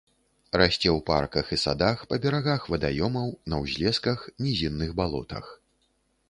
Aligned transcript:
Расце 0.59 0.89
ў 0.93 0.99
парках 1.09 1.51
і 1.57 1.59
садах, 1.63 1.99
па 2.13 2.17
берагах 2.23 2.65
вадаёмаў, 2.75 3.27
на 3.53 3.61
ўзлесках, 3.65 4.25
нізінных 4.47 4.89
балотах. 5.03 5.45